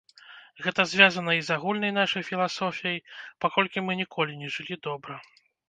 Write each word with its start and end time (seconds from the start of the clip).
Гэта 0.67 0.85
звязана 0.93 1.35
і 1.39 1.43
з 1.49 1.53
агульнай 1.57 1.93
нашай 1.99 2.23
філасофіяй, 2.31 2.97
паколькі 3.47 3.87
мы 3.91 3.99
ніколі 4.03 4.33
не 4.43 4.49
жылі 4.59 4.83
добра. 4.93 5.15